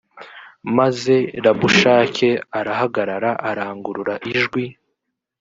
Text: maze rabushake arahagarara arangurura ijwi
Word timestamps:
maze 0.77 1.15
rabushake 1.43 2.29
arahagarara 2.59 3.31
arangurura 3.49 4.13
ijwi 4.31 4.63